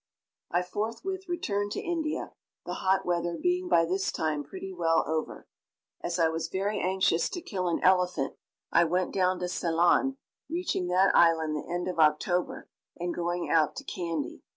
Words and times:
I 0.49 0.63
forthwith 0.63 1.29
returned 1.29 1.71
to 1.73 1.79
India, 1.79 2.31
the 2.65 2.73
hot 2.81 3.05
weather 3.05 3.37
being 3.39 3.69
by 3.69 3.85
this 3.85 4.11
time 4.11 4.43
pretty 4.43 4.73
well 4.73 5.03
over. 5.05 5.47
As 6.01 6.17
I 6.17 6.27
was 6.27 6.47
very 6.47 6.79
anxious 6.81 7.29
to 7.29 7.39
kill 7.39 7.67
an 7.67 7.79
elephant, 7.83 8.33
I 8.71 8.83
went 8.85 9.13
down 9.13 9.37
to 9.41 9.47
Ceylon, 9.47 10.17
reaching 10.49 10.87
that 10.87 11.15
island 11.15 11.55
the 11.55 11.71
end 11.71 11.87
of 11.87 11.99
October 11.99 12.67
and 12.99 13.13
going 13.13 13.51
out 13.51 13.75
to 13.75 13.83
Kandy. 13.83 14.41